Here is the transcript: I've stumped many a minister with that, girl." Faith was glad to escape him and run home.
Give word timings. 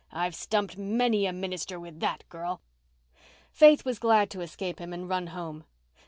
I've 0.11 0.33
stumped 0.33 0.79
many 0.79 1.27
a 1.27 1.31
minister 1.31 1.79
with 1.79 1.99
that, 1.99 2.27
girl." 2.27 2.63
Faith 3.51 3.85
was 3.85 3.99
glad 3.99 4.31
to 4.31 4.41
escape 4.41 4.79
him 4.79 4.93
and 4.93 5.07
run 5.07 5.27
home. 5.27 5.63